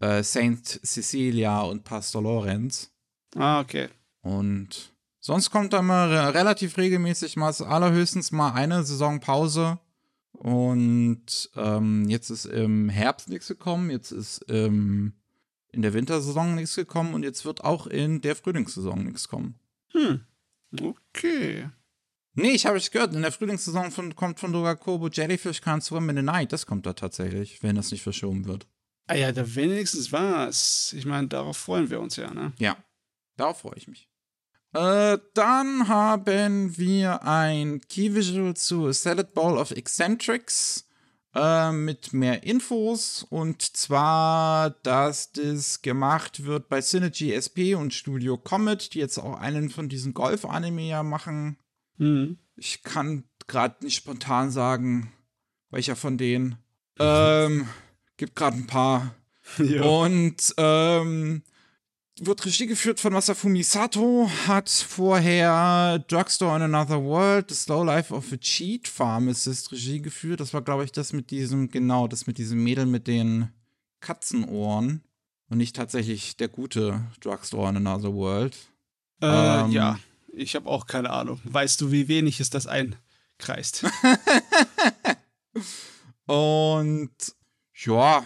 [0.00, 2.92] äh, Saint Cecilia und Pastor Lorenz.
[3.34, 3.88] Ah, okay.
[4.22, 4.95] Und
[5.26, 9.78] sonst kommt da mal re relativ regelmäßig mal allerhöchstens mal eine Saisonpause.
[10.32, 15.14] Und ähm, jetzt ist im Herbst nichts gekommen, jetzt ist im,
[15.72, 19.58] in der Wintersaison nichts gekommen und jetzt wird auch in der Frühlingssaison nichts kommen.
[19.92, 20.20] Hm.
[20.80, 21.70] Okay.
[22.34, 26.10] Nee, ich habe es gehört, in der Frühlingssaison von, kommt von Dogakobo Jellyfish Can't Swim
[26.10, 26.52] in the Night.
[26.52, 28.66] Das kommt da tatsächlich, wenn das nicht verschoben wird.
[29.06, 30.92] Ah ja, da wenigstens was.
[30.92, 32.52] Ich meine, darauf freuen wir uns ja, ne?
[32.58, 32.76] Ja,
[33.36, 34.10] darauf freue ich mich.
[34.76, 40.86] Äh, dann haben wir ein Key Visual zu Salad Bowl of Eccentrics
[41.34, 48.36] äh, mit mehr Infos und zwar, dass das gemacht wird bei Synergy SP und Studio
[48.36, 51.56] Comet, die jetzt auch einen von diesen Golf-Anime ja machen.
[51.96, 52.36] Mhm.
[52.56, 55.10] Ich kann gerade nicht spontan sagen,
[55.70, 56.58] welcher von denen.
[56.98, 57.66] Ähm,
[58.18, 59.14] gibt gerade ein paar.
[59.56, 59.84] Ja.
[59.84, 61.44] Und ähm,
[62.18, 68.14] wird Regie geführt von Masafumi Sato, hat vorher Drugstore in Another World, The Slow Life
[68.14, 70.40] of a Cheat Pharmacist Regie geführt.
[70.40, 73.50] Das war, glaube ich, das mit diesem, genau, das mit diesem Mädel mit den
[74.00, 75.02] Katzenohren.
[75.48, 78.56] Und nicht tatsächlich der gute Drugstore in Another World.
[79.22, 79.70] Äh, Ähm.
[79.70, 79.98] ja,
[80.32, 81.40] ich habe auch keine Ahnung.
[81.44, 83.84] Weißt du, wie wenig es das einkreist?
[86.26, 87.10] Und
[87.74, 88.24] ja,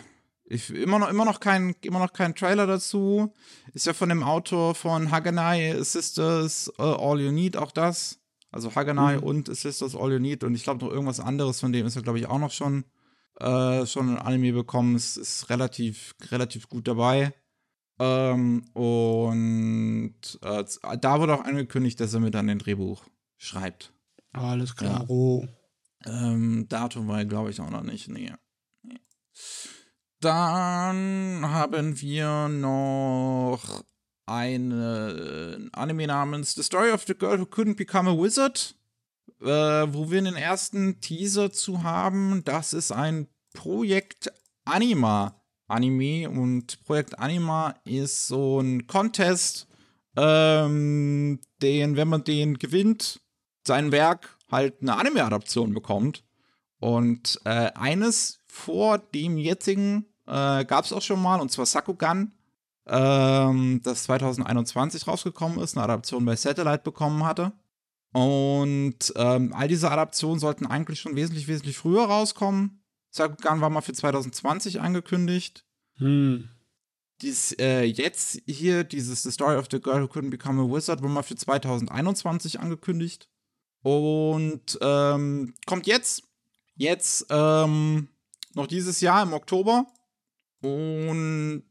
[0.51, 3.33] ich, immer, noch, immer, noch kein, immer noch kein Trailer dazu.
[3.73, 8.19] Ist ja von dem Autor von Haganai Sisters uh, All You Need auch das.
[8.51, 9.23] Also Haganai Mhm.
[9.23, 10.43] und Sisters All You Need.
[10.45, 12.85] Und ich glaube noch irgendwas anderes von dem ist er, glaube ich, auch noch schon,
[13.39, 14.97] äh, schon ein Anime bekommen.
[14.97, 17.33] Es ist relativ, relativ gut dabei.
[18.01, 20.65] Ähm, und äh,
[21.01, 23.05] da wurde auch angekündigt, dass er mit an den Drehbuch
[23.37, 23.93] schreibt.
[24.33, 25.05] Alles klar.
[25.09, 25.47] Oh.
[26.07, 28.09] Ähm, Datum war, glaube ich, auch noch nicht.
[28.09, 28.33] Nee.
[30.21, 33.83] Dann haben wir noch
[34.27, 38.75] einen Anime namens The Story of the Girl Who Couldn't Become a Wizard,
[39.41, 42.45] äh, wo wir einen ersten Teaser zu haben.
[42.45, 44.31] Das ist ein Projekt
[44.67, 49.69] Anima Anime und Projekt Anima ist so ein Contest,
[50.17, 53.21] ähm, den, wenn man den gewinnt,
[53.67, 56.25] sein Werk halt eine Anime-Adaption bekommt.
[56.79, 62.33] Und äh, eines vor dem jetzigen äh, gab es auch schon mal, und zwar Sakugan,
[62.87, 67.53] ähm, das 2021 rausgekommen ist, eine Adaption bei Satellite bekommen hatte.
[68.13, 72.83] Und ähm, all diese Adaptionen sollten eigentlich schon wesentlich, wesentlich früher rauskommen.
[73.11, 75.65] Sakugan war mal für 2020 angekündigt.
[75.97, 76.49] Hm.
[77.23, 81.03] Dies, äh, jetzt hier, dieses The Story of the Girl Who Couldn't Become a Wizard,
[81.03, 83.29] war mal für 2021 angekündigt.
[83.83, 86.23] Und ähm, kommt jetzt.
[86.77, 88.09] Jetzt ähm,
[88.55, 89.87] noch dieses Jahr im Oktober.
[90.63, 91.65] Und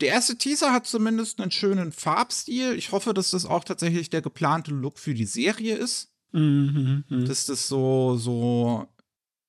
[0.00, 2.74] der erste Teaser hat zumindest einen schönen Farbstil.
[2.74, 6.12] Ich hoffe, dass das auch tatsächlich der geplante Look für die Serie ist.
[6.32, 7.24] Mhm, mhm.
[7.26, 8.86] Dass das so, so,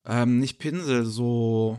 [0.06, 1.78] ähm, nicht Pinsel, so,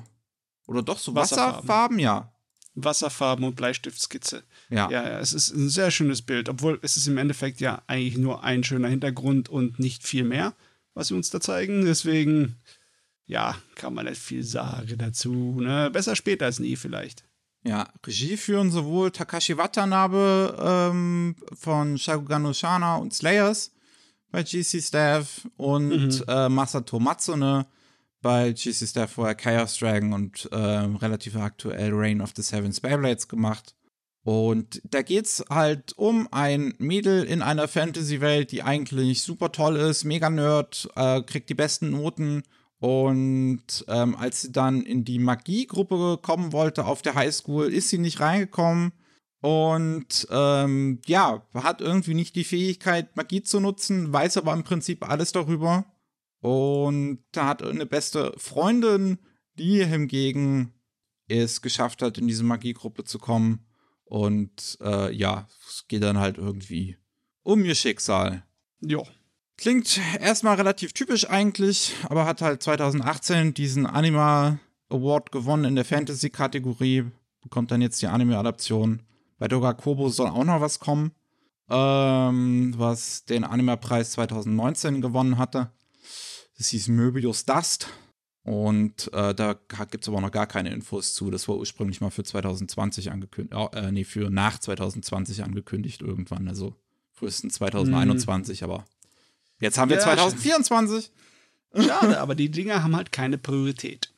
[0.67, 1.55] oder doch so Wasserfarben.
[1.57, 2.33] Wasserfarben, ja.
[2.75, 4.45] Wasserfarben und Bleistiftskizze.
[4.69, 4.91] Ja.
[4.91, 8.19] ja, ja, es ist ein sehr schönes Bild, obwohl es ist im Endeffekt ja eigentlich
[8.19, 10.55] nur ein schöner Hintergrund und nicht viel mehr,
[10.95, 11.85] was sie uns da zeigen.
[11.85, 12.57] Deswegen,
[13.29, 15.61] ja, kann man nicht viel sagen dazu.
[15.61, 15.91] Ne?
[15.93, 17.23] Besser später als nie vielleicht.
[17.65, 23.73] Ja, Regie führen sowohl Takashi Watanabe ähm, von Shakugan no Shana und Slayers
[24.31, 25.89] bei GC Staff und
[26.21, 26.25] Mhm.
[26.29, 27.67] äh, Masato Matsune
[28.23, 33.29] bei GC Staff vorher Chaos Dragon und äh, relativ aktuell Reign of the Seven Spellblades
[33.29, 33.75] gemacht.
[34.25, 40.05] Und da geht's halt um ein Mädel in einer Fantasy-Welt, die eigentlich super toll ist,
[40.05, 42.43] mega Nerd, äh, kriegt die besten Noten.
[42.81, 47.99] Und ähm, als sie dann in die Magiegruppe kommen wollte auf der Highschool, ist sie
[47.99, 48.93] nicht reingekommen.
[49.41, 55.09] Und ähm, ja, hat irgendwie nicht die Fähigkeit, Magie zu nutzen, weiß aber im Prinzip
[55.09, 55.87] alles darüber.
[56.41, 59.19] Und da hat eine beste Freundin,
[59.59, 60.73] die hingegen
[61.29, 63.67] es geschafft hat, in diese Magiegruppe zu kommen.
[64.05, 66.97] Und äh, ja, es geht dann halt irgendwie
[67.43, 68.45] um ihr Schicksal.
[68.81, 69.03] Ja.
[69.59, 75.85] Klingt erstmal relativ typisch eigentlich, aber hat halt 2018 diesen Anima Award gewonnen in der
[75.85, 77.07] Fantasy-Kategorie.
[77.43, 79.03] Bekommt dann jetzt die Anime-Adaption.
[79.37, 81.11] Bei Doga Kobo soll auch noch was kommen,
[81.69, 85.73] ähm, was den Anima-Preis 2019 gewonnen hatte.
[86.57, 87.89] Das hieß Möbius Dust.
[88.45, 89.55] Und äh, da
[89.91, 91.33] gibt es aber noch gar keine Infos zu.
[91.33, 96.47] Das war ursprünglich mal für 2020 angekündigt, äh, nee, für nach 2020 angekündigt irgendwann.
[96.47, 96.77] Also
[97.13, 98.85] frühestens 2021, aber
[99.61, 101.11] jetzt haben wir Ja, 2024.
[101.75, 104.13] Schade, aber die Dinger haben halt keine Priorität.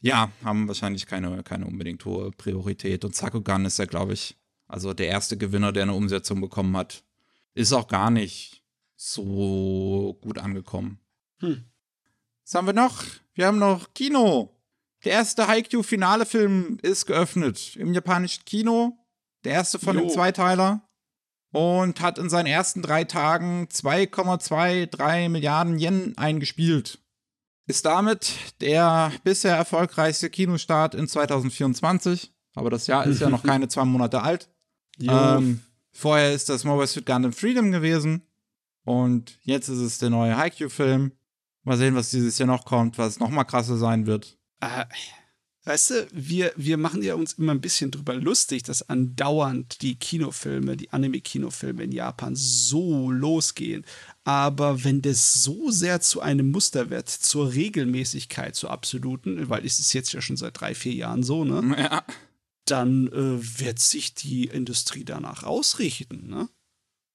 [0.00, 3.04] Ja, haben wahrscheinlich keine, keine unbedingt hohe Priorität.
[3.04, 4.36] Und Sakugan ist ja, glaube ich,
[4.68, 7.04] also der erste Gewinner, der eine Umsetzung bekommen hat.
[7.54, 8.62] Ist auch gar nicht
[8.96, 10.98] so gut angekommen.
[11.40, 11.64] Hm.
[12.44, 13.04] Was haben wir noch?
[13.34, 14.52] Wir haben noch Kino.
[15.04, 18.98] Der erste Haikyuu-Finale-Film ist geöffnet im japanischen Kino.
[19.44, 20.02] Der erste von Jo.
[20.02, 20.85] den Zweiteiler.
[21.56, 26.98] Und hat in seinen ersten drei Tagen 2,23 Milliarden Yen eingespielt.
[27.66, 32.30] Ist damit der bisher erfolgreichste Kinostart in 2024.
[32.54, 34.50] Aber das Jahr ist ja noch keine zwei Monate alt.
[35.00, 38.20] Ähm, vorher ist das Mobile Suit Gundam Freedom gewesen.
[38.84, 41.12] Und jetzt ist es der neue Haikyuu-Film.
[41.64, 44.36] Mal sehen, was dieses Jahr noch kommt, was noch mal krasser sein wird.
[44.60, 44.84] Äh,
[45.66, 49.96] weißt du, wir, wir machen ja uns immer ein bisschen drüber lustig, dass andauernd die
[49.96, 53.84] Kinofilme, die Anime-Kinofilme in Japan so losgehen.
[54.22, 59.80] Aber wenn das so sehr zu einem Muster wird, zur Regelmäßigkeit, zur absoluten, weil es
[59.80, 61.76] ist jetzt ja schon seit drei, vier Jahren so, ne?
[61.76, 62.04] Ja.
[62.64, 66.48] Dann äh, wird sich die Industrie danach ausrichten, ne?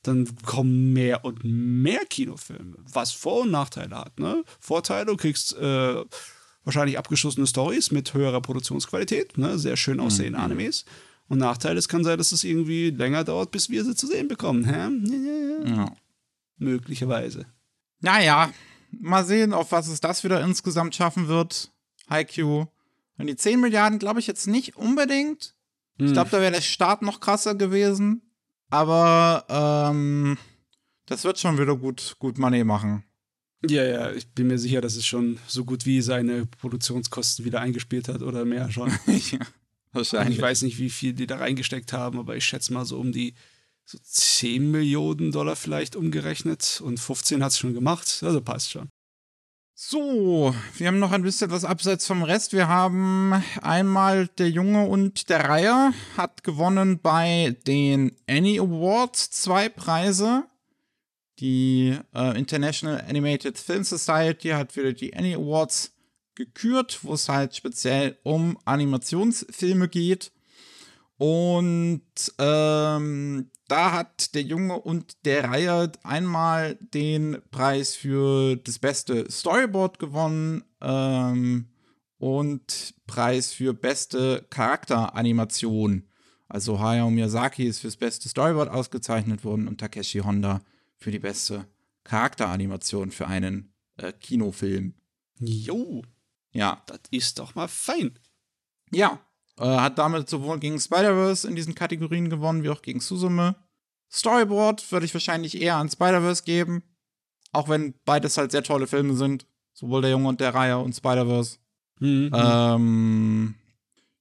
[0.03, 4.43] Dann kommen mehr und mehr Kinofilme, was Vor- und Nachteile hat, ne?
[4.59, 6.03] Vorteile, du kriegst äh,
[6.63, 9.57] wahrscheinlich abgeschlossene Stories mit höherer Produktionsqualität, ne?
[9.57, 10.45] Sehr schön aussehende Mhm.
[10.45, 10.85] Animes.
[11.27, 14.27] Und Nachteil, es kann sein, dass es irgendwie länger dauert, bis wir sie zu sehen
[14.27, 15.69] bekommen, hä?
[15.69, 15.91] ja.
[16.57, 17.45] Möglicherweise.
[18.01, 18.51] Naja,
[18.91, 21.71] mal sehen, auf was es das wieder insgesamt schaffen wird.
[22.09, 22.65] Haikyuu.
[23.17, 25.55] Und die 10 Milliarden glaube ich jetzt nicht unbedingt.
[25.97, 26.13] Ich Hm.
[26.13, 28.21] glaube, da wäre der Start noch krasser gewesen.
[28.69, 30.37] Aber ähm,
[31.05, 33.03] das wird schon wieder gut, gut Money machen.
[33.69, 37.61] Ja, ja, ich bin mir sicher, dass es schon so gut wie seine Produktionskosten wieder
[37.61, 38.89] eingespielt hat oder mehr schon.
[39.07, 39.39] ja,
[39.91, 40.37] wahrscheinlich.
[40.37, 43.11] ich weiß nicht, wie viel die da reingesteckt haben, aber ich schätze mal so um
[43.11, 43.35] die
[43.85, 48.89] so 10 Millionen Dollar vielleicht umgerechnet und 15 hat es schon gemacht, also passt schon.
[49.83, 52.53] So, wir haben noch ein bisschen was abseits vom Rest.
[52.53, 59.69] Wir haben einmal der Junge und der Reiher hat gewonnen bei den Annie Awards zwei
[59.69, 60.43] Preise.
[61.41, 65.91] Die äh, International Animated Film Society hat wieder die Annie Awards
[66.35, 70.31] gekürt, wo es halt speziell um Animationsfilme geht.
[71.17, 72.03] Und
[72.37, 79.97] ähm, da hat der Junge und der Reihe einmal den Preis für das beste Storyboard
[79.97, 81.69] gewonnen ähm,
[82.19, 86.07] und Preis für beste Charakteranimation.
[86.47, 90.61] Also Hayao Miyazaki ist fürs beste Storyboard ausgezeichnet worden und Takeshi Honda
[91.01, 91.65] für die beste
[92.03, 94.93] Charakteranimation für einen äh, Kinofilm.
[95.39, 96.03] Jo,
[96.53, 98.17] Ja, das ist doch mal fein.
[98.91, 99.19] ja,
[99.57, 103.55] äh, hat damit sowohl gegen Spider-Verse in diesen Kategorien gewonnen, wie auch gegen Susume.
[104.11, 106.83] Storyboard würde ich wahrscheinlich eher an Spider-Verse geben.
[107.51, 109.47] Auch wenn beides halt sehr tolle Filme sind.
[109.73, 111.57] Sowohl der Junge und der Reihe und Spider-Verse.
[111.99, 112.31] Mhm.
[112.33, 113.55] Ähm,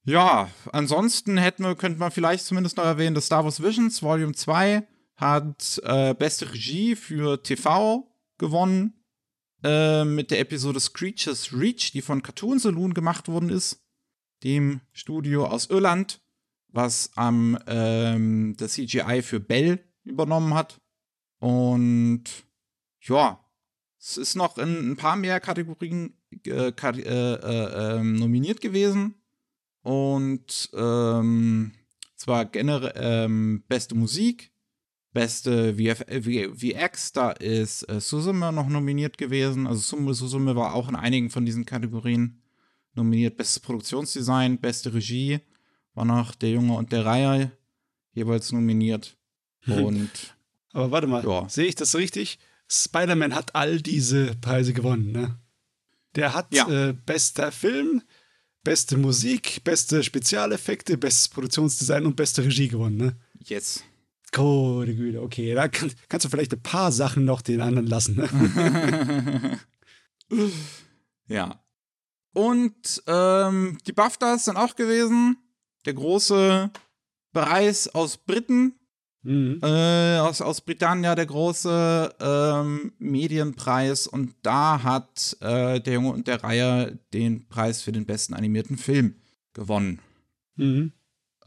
[0.05, 4.33] ja, ansonsten hätten wir, könnte man vielleicht zumindest noch erwähnen, dass Star Wars Visions Volume
[4.33, 4.87] 2
[5.21, 8.95] hat äh, beste Regie für TV gewonnen.
[9.63, 13.85] Äh, mit der Episode Screeches Reach, die von Cartoon Saloon gemacht worden ist.
[14.43, 16.21] Dem Studio aus Irland.
[16.73, 20.81] was am ähm, das CGI für Bell übernommen hat.
[21.41, 22.25] Und
[23.01, 23.45] ja,
[23.99, 26.15] es ist noch in ein paar mehr Kategorien
[26.47, 29.15] äh, äh, äh, ähm, nominiert gewesen.
[29.83, 31.73] Und ähm,
[32.17, 34.53] zwar generell ähm, beste Musik,
[35.13, 39.67] beste VF VX, da ist äh, Suzume noch nominiert gewesen.
[39.67, 42.43] Also Suzume war auch in einigen von diesen Kategorien
[42.95, 43.37] nominiert.
[43.37, 45.41] Bestes Produktionsdesign, beste Regie
[45.95, 47.53] war noch der Junge und der Reihe
[48.13, 49.17] jeweils nominiert.
[49.67, 50.11] Und
[50.73, 51.49] Aber warte mal, ja.
[51.49, 52.39] sehe ich das richtig?
[52.69, 55.37] Spider-Man hat all diese Preise gewonnen, ne?
[56.15, 56.69] Der hat ja.
[56.69, 58.03] äh, bester Film,
[58.63, 63.17] beste Musik, beste Spezialeffekte, bestes Produktionsdesign und beste Regie gewonnen, ne?
[63.45, 63.83] Yes.
[64.33, 65.55] Gute Güte, okay.
[65.55, 69.59] Da kann, kannst du vielleicht ein paar Sachen noch den anderen lassen, ne?
[71.27, 71.63] ja.
[72.33, 75.37] Und ähm, die BAFTAs sind auch gewesen.
[75.85, 76.71] Der große
[77.33, 78.81] Preis aus Briten
[79.23, 79.61] Mhm.
[79.63, 86.27] Äh, aus, aus Britannia der große ähm, Medienpreis und da hat äh, der Junge und
[86.27, 89.17] der Reihe den Preis für den besten animierten Film
[89.53, 90.01] gewonnen.
[90.57, 90.93] Mhm.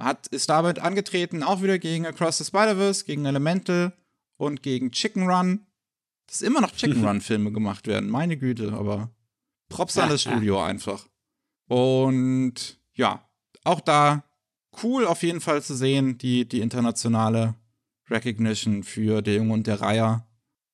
[0.03, 3.93] Hat, ist damit angetreten, auch wieder gegen Across the Spider-Verse, gegen Elemental
[4.37, 5.65] und gegen Chicken Run.
[6.27, 9.11] Dass immer noch Chicken Run-Filme gemacht werden, meine Güte, aber
[9.69, 11.07] Props an das Studio einfach.
[11.67, 13.27] Und ja,
[13.63, 14.23] auch da
[14.83, 17.55] cool auf jeden Fall zu sehen, die, die internationale
[18.09, 20.27] Recognition für Der Junge und der Reiher.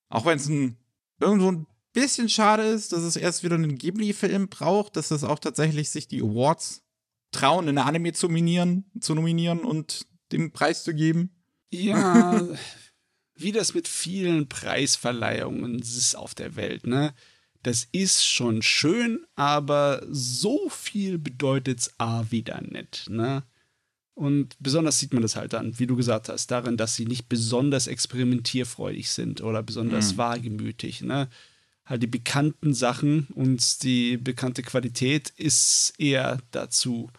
[0.08, 0.76] Auch wenn es ein,
[1.20, 5.38] irgendwo ein bisschen schade ist, dass es erst wieder einen Ghibli-Film braucht, dass es auch
[5.38, 6.82] tatsächlich sich die Awards
[7.30, 11.30] trauen, in Anime zu nominieren, zu nominieren und den Preis zu geben.
[11.70, 12.46] Ja,
[13.34, 17.14] wie das mit vielen Preisverleihungen ist auf der Welt, ne?
[17.62, 23.44] Das ist schon schön, aber so viel bedeutet es A wieder nicht, ne?
[24.20, 27.30] Und besonders sieht man das halt dann, wie du gesagt hast, darin, dass sie nicht
[27.30, 30.18] besonders experimentierfreudig sind oder besonders mhm.
[30.18, 31.00] wagemütig.
[31.00, 31.30] Ne?
[31.90, 37.10] Halt die bekannten Sachen und die bekannte Qualität ist eher dazu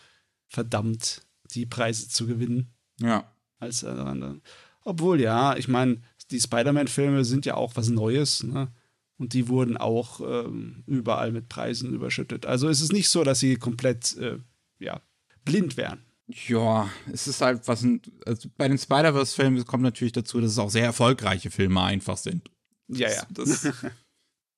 [0.47, 2.73] verdammt, die Preise zu gewinnen.
[2.97, 3.29] Ja.
[3.59, 4.39] Als andere.
[4.85, 8.71] Obwohl, ja, ich meine, die Spider-Man-Filme sind ja auch was Neues, ne?
[9.17, 12.45] Und die wurden auch ähm, überall mit Preisen überschüttet.
[12.45, 14.39] Also es ist nicht so, dass sie komplett, äh,
[14.79, 15.01] ja,
[15.43, 15.99] blind wären.
[16.47, 17.85] Ja, es ist halt was.
[18.25, 22.49] Also bei den Spider-Verse-Filmen kommt natürlich dazu, dass es auch sehr erfolgreiche Filme einfach sind.
[22.87, 23.23] Ja, ja.
[23.29, 23.67] Das,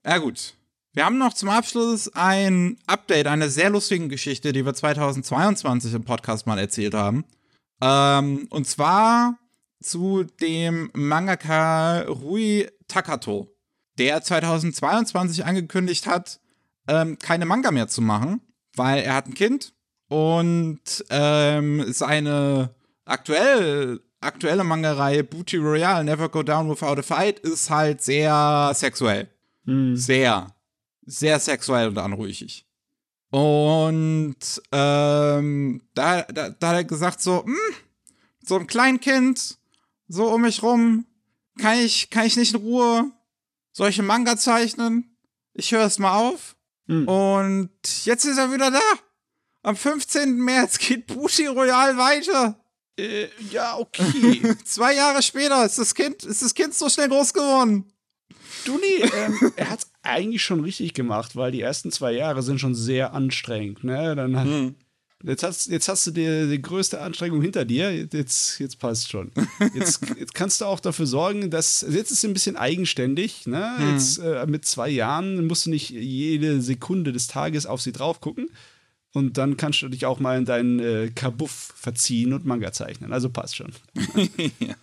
[0.05, 0.55] ja, gut.
[0.95, 6.03] Wir haben noch zum Abschluss ein Update einer sehr lustigen Geschichte, die wir 2022 im
[6.03, 7.25] Podcast mal erzählt haben.
[7.81, 9.39] Ähm, und zwar
[9.81, 13.49] zu dem Mangaka Rui Takato,
[13.97, 16.39] der 2022 angekündigt hat,
[16.87, 18.41] ähm, keine Manga mehr zu machen,
[18.75, 19.73] weil er hat ein Kind
[20.09, 27.71] und ähm, seine aktuell, aktuelle Mangerei Booty Royale, Never Go Down Without a Fight, ist
[27.71, 29.32] halt sehr sexuell.
[29.65, 29.95] Mhm.
[29.95, 30.55] Sehr.
[31.05, 32.65] Sehr sexuell und anrüchig.
[33.29, 34.37] Und
[34.71, 37.57] ähm, da, da, da hat er gesagt, so, hm,
[38.45, 39.57] so ein Kleinkind,
[40.07, 41.05] so um mich rum,
[41.57, 43.11] kann ich, kann ich nicht in Ruhe
[43.71, 45.17] solche Manga zeichnen?
[45.53, 46.55] Ich höre es mal auf.
[46.85, 47.07] Mhm.
[47.07, 48.81] Und jetzt ist er wieder da.
[49.63, 50.35] Am 15.
[50.35, 52.59] März geht Bushi Royal weiter.
[52.97, 54.55] Äh, ja, okay.
[54.65, 57.92] Zwei Jahre später ist das Kind, ist das Kind so schnell groß geworden.
[58.65, 62.59] Du nee, ähm, er hat's eigentlich schon richtig gemacht, weil die ersten zwei Jahre sind
[62.59, 63.83] schon sehr anstrengend.
[63.83, 64.15] Ne?
[64.15, 64.75] Dann hat, hm.
[65.23, 67.91] jetzt, hast, jetzt hast du die, die größte Anstrengung hinter dir.
[67.93, 69.31] Jetzt, jetzt passt schon.
[69.73, 73.47] Jetzt, jetzt kannst du auch dafür sorgen, dass jetzt ist es ein bisschen eigenständig.
[73.47, 73.77] Ne?
[73.77, 73.91] Hm.
[73.93, 78.21] Jetzt äh, mit zwei Jahren musst du nicht jede Sekunde des Tages auf sie drauf
[78.21, 78.49] gucken.
[79.13, 83.13] Und dann kannst du dich auch mal in deinen äh, Kabuff verziehen und Manga zeichnen.
[83.13, 83.71] Also passt schon.
[84.59, 84.75] ja.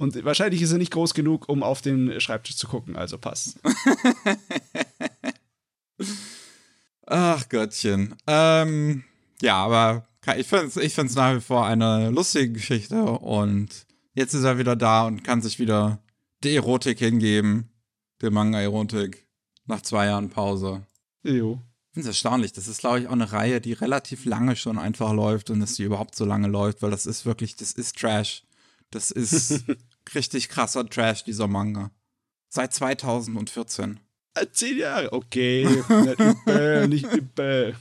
[0.00, 3.60] Und wahrscheinlich ist er nicht groß genug, um auf den Schreibtisch zu gucken, also passt.
[7.06, 8.14] Ach Gottchen.
[8.26, 9.04] Ähm,
[9.42, 10.06] ja, aber
[10.38, 13.84] ich finde es ich find's nach wie vor eine lustige Geschichte und
[14.14, 15.98] jetzt ist er wieder da und kann sich wieder
[16.44, 17.68] die Erotik hingeben.
[18.22, 19.26] Die Manga-Erotik.
[19.66, 20.86] Nach zwei Jahren Pause.
[21.24, 21.60] Jo.
[21.88, 22.54] Ich finde es erstaunlich.
[22.54, 25.74] Das ist, glaube ich, auch eine Reihe, die relativ lange schon einfach läuft und dass
[25.74, 28.44] sie überhaupt so lange läuft, weil das ist wirklich, das ist Trash.
[28.90, 29.64] Das ist
[30.14, 31.90] richtig krasser Trash, dieser Manga.
[32.48, 34.00] Seit 2014.
[34.34, 35.64] Äh, zehn Jahre, okay.
[35.88, 37.76] nicht übel, nicht übel.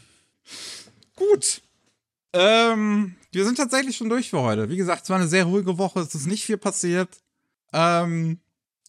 [1.16, 1.62] Gut.
[2.34, 4.70] Ähm, wir sind tatsächlich schon durch für heute.
[4.70, 7.10] Wie gesagt, es war eine sehr ruhige Woche, es ist nicht viel passiert.
[7.74, 8.40] Ähm,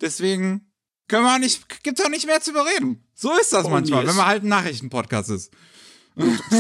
[0.01, 0.71] deswegen
[1.09, 3.05] können wir nicht, gibt's auch nicht mehr zu überreden.
[3.15, 5.53] So ist das oh, manchmal, wenn man halt ein Nachrichtenpodcast ist.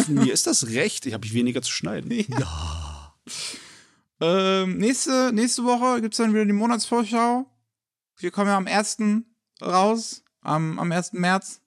[0.08, 2.10] mir ist das recht, ich habe ich weniger zu schneiden.
[2.38, 3.14] Ja.
[4.20, 7.46] Ähm, nächste, nächste Woche gibt es dann wieder die Monatsvorschau.
[8.18, 8.98] Wir kommen ja am 1.
[9.62, 11.14] raus, am, am 1.
[11.14, 11.60] März.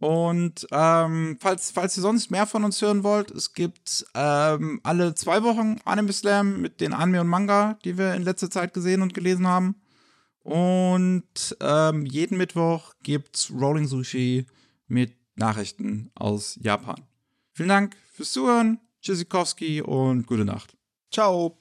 [0.00, 5.14] Und ähm, falls, falls ihr sonst mehr von uns hören wollt, es gibt ähm, alle
[5.16, 9.02] zwei Wochen Anime Slam mit den Anime und Manga, die wir in letzter Zeit gesehen
[9.02, 9.74] und gelesen haben.
[10.44, 14.46] Und ähm, jeden Mittwoch gibt's Rolling Sushi
[14.86, 17.02] mit Nachrichten aus Japan.
[17.52, 20.76] Vielen Dank fürs Zuhören, Tschüssikowski und gute Nacht.
[21.10, 21.58] Ciao.